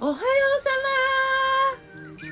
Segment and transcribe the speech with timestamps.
[0.00, 0.70] おはようさ
[2.14, 2.28] ま。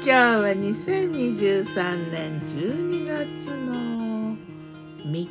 [0.00, 3.24] 今日は2023年12月
[3.56, 4.36] の
[5.06, 5.30] 3日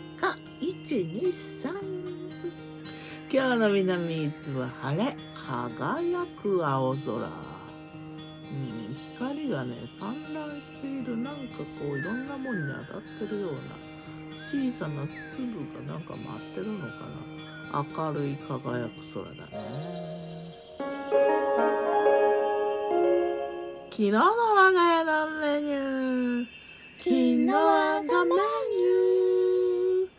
[0.60, 1.78] 123
[3.32, 11.18] 今日の南伊豆は晴れ輝く青空、うん、光がね散乱している。
[11.18, 13.60] なんかこういろんなもんに当たってるような。
[14.36, 16.86] 小さな粒がなんか舞ってるのか
[17.72, 17.86] な。
[17.96, 19.93] 明るい輝く空だね。
[23.94, 26.48] 昨日の我が家のメニュー。
[26.98, 30.10] 昨日我がメニュー。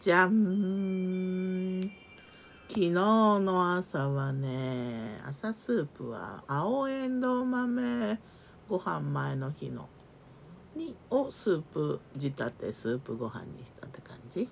[0.00, 1.92] じゃん
[2.68, 8.18] 昨日の朝はね朝スープは青えんどう豆。
[8.66, 9.90] ご飯前の日の
[10.74, 14.48] にをスープ仕立てスープご飯にしたって感じ。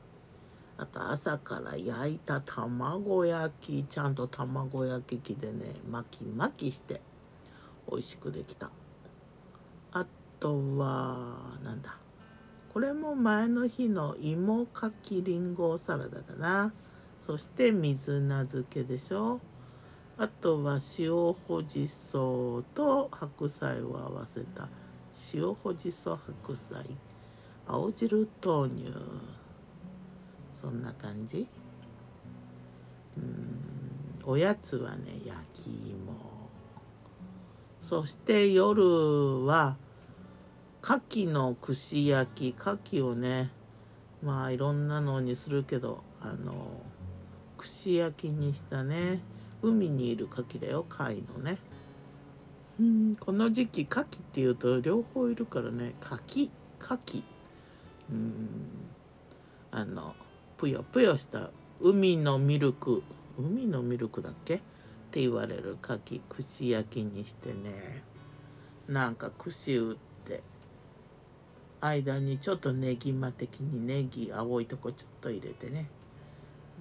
[0.77, 3.85] あと朝から焼いた卵焼き。
[3.85, 7.01] ちゃんと卵焼き器でね巻き巻きして。
[7.91, 8.71] 美味しくできた。
[9.93, 10.07] あ
[10.39, 11.97] とはなんだ。
[12.73, 16.73] これも前の日の芋かきりんごサラダだな。
[17.21, 19.41] そして水菜漬けでしょ。
[20.17, 24.69] あとは塩ほじそと白菜を合わせた。
[25.35, 26.85] 塩ほじそ白菜。
[27.67, 28.93] 青汁豆乳。
[30.61, 31.49] そんな感じ。
[33.17, 34.21] うん。
[34.25, 36.40] おやつはね焼き芋。
[37.91, 39.77] そして夜は
[40.81, 43.51] 牡蠣の串焼き牡蠣をね
[44.23, 46.69] まあいろんなのにするけどあの
[47.59, 49.19] 串焼きにしたね
[49.61, 51.59] 海にいる牡蠣だよ貝のね。
[52.79, 56.49] うんこの時期牡蠣っていうと両方いるからね柿
[56.81, 57.23] 牡蠣。
[58.13, 58.49] うん
[59.73, 60.15] あの
[60.59, 63.03] ぷよぷよした海のミルク。
[63.37, 64.61] 海のミルクだっけ？
[65.11, 68.05] って言われる牡蠣串焼きにしてね。
[68.89, 70.41] なんか串打って。
[71.81, 75.91] 間にちょっとネギマ的にネギ青いとこちょっと入れてね。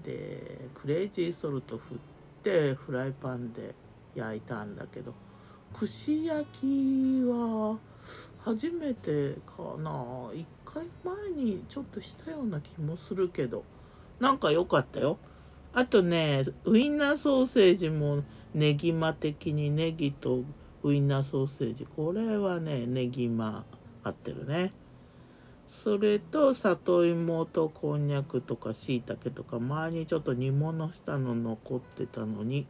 [0.05, 1.97] でクレイジーソルト振っ
[2.43, 3.73] てフライパンで
[4.13, 5.15] 焼いたんだけど。
[5.73, 7.77] 串焼きは
[8.45, 9.89] 初めてかな。
[10.33, 13.63] 1回前にちょっとしたような気もするけど。
[14.19, 15.17] なんか良かったよ。
[15.73, 20.43] あとねウインナーソーセージもネギマ的にネギと
[20.83, 21.85] ウインナーソーセージ。
[21.95, 23.65] これはねネギマ
[24.03, 24.73] 合ってるね。
[25.67, 32.65] それと里芋とこんにゃくとかしいたけとか前にちょっと煮物したの残ってたのに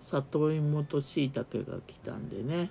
[0.00, 2.70] 里芋としいたけが来たんでね。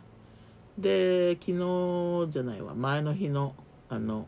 [0.79, 2.73] で昨日じゃないわ。
[2.73, 3.53] 前の日の
[3.89, 4.27] あの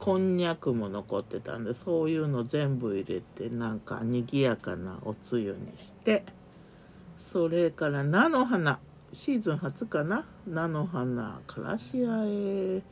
[0.00, 6.24] こんにゃくも残ってたんでそういうの全部入れてなんかにぎやかなおつゆにして
[7.18, 8.80] それから菜の花
[9.12, 10.24] シーズン初かな？
[10.48, 12.82] 菜の花からしあえ。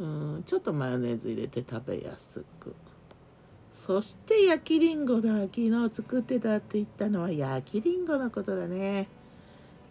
[0.00, 2.74] うんちょっとマヨネーズ入れて食べやすく。
[3.72, 5.42] そして焼きりんごだ。
[5.42, 9.06] 昨日作ってたって言ったのは焼きりんごのことだね。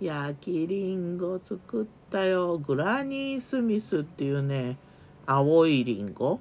[0.02, 2.58] 焼きりんご作ったよ。
[2.58, 4.78] グラニースミスっていうね
[5.26, 6.40] 青いりんご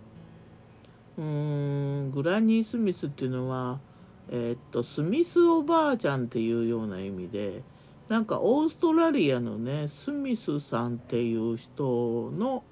[1.18, 3.80] うーんグラニースミスっていうのは
[4.30, 7.62] えー、っとスミスおばあちゃんっていうような意味で
[8.08, 12.64] なんかオーストラリアのねスミスさんっていう人の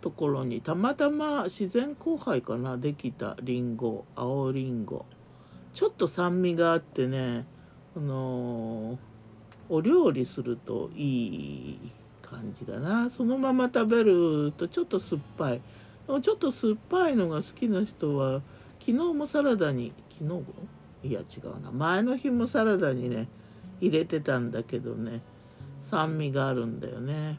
[0.00, 5.04] ところにたまたま自然交配かなできたりんご青りんご
[5.74, 7.46] ちょっと酸味があってね
[7.96, 8.98] あのー、
[9.68, 11.92] お料理するといい
[12.30, 13.10] 感じだな。
[13.10, 15.60] そのまま食べるとちょっと酸っぱい。
[16.22, 18.42] ちょっと酸っぱいのが好きな人は
[18.80, 20.24] 昨日もサラダに昨
[21.02, 21.70] 日いや違うな。
[21.70, 23.28] 前の日もサラダにね
[23.80, 25.22] 入れてたんだけどね。
[25.80, 27.38] 酸味があるんだよね。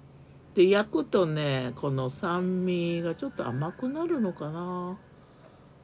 [0.56, 4.98] で焼くとねこの酸味がちょっと甘くなるのかな。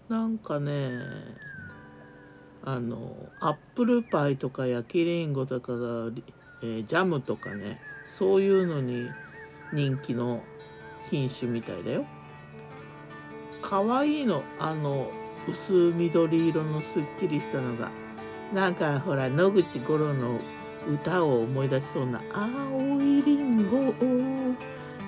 [0.10, 0.92] なんかね
[2.64, 6.12] あのアップルパイとか焼きりんごとかが、
[6.62, 9.10] えー、ジャムとかねそういうのに
[9.74, 10.44] 人気の
[11.10, 12.06] 品種みたいだよ。
[13.62, 15.12] かわいいのあの
[15.48, 17.90] 薄緑色のすっきりしたのが。
[18.54, 20.40] なんかほら野口五郎の
[20.90, 23.94] 歌を思い出しそうな「青いりんごを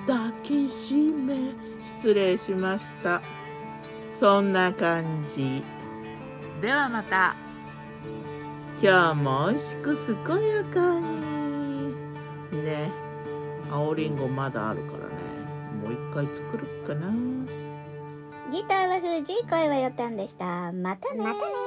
[0.06, 1.54] 抱きしめ」
[2.02, 3.22] 失礼しました。
[4.12, 5.62] そんな感じ。
[6.60, 7.34] ではまた。
[8.82, 11.29] 今日も美味しく健やかに。
[12.62, 12.90] ね。
[13.70, 15.04] 青りんごまだあるからね。
[15.82, 17.10] もう一回作るかな。
[18.50, 20.72] ギターは藤井声はよたんでした。
[20.72, 21.59] またねまたね